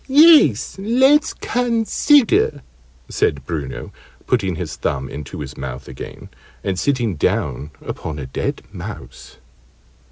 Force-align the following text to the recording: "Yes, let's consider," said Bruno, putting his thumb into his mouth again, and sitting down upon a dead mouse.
"Yes, 0.07 0.77
let's 0.79 1.31
consider," 1.35 2.63
said 3.07 3.45
Bruno, 3.45 3.93
putting 4.25 4.55
his 4.55 4.75
thumb 4.75 5.07
into 5.07 5.41
his 5.41 5.55
mouth 5.55 5.87
again, 5.87 6.29
and 6.63 6.79
sitting 6.79 7.17
down 7.17 7.69
upon 7.85 8.17
a 8.17 8.25
dead 8.25 8.63
mouse. 8.71 9.37